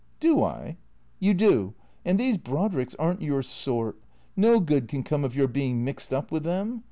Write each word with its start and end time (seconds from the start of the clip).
"Do 0.19 0.43
I?"" 0.43 0.77
You 1.19 1.35
do. 1.35 1.75
And 2.03 2.19
these 2.19 2.35
Brodricks 2.37 2.95
are 2.97 3.13
n't 3.13 3.21
your 3.21 3.43
sort. 3.43 3.97
No 4.35 4.59
good 4.59 4.87
can 4.87 5.03
come 5.03 5.23
of 5.23 5.35
your 5.35 5.47
being 5.47 5.83
mixed 5.83 6.11
up 6.11 6.31
with 6.31 6.43
them. 6.43 6.79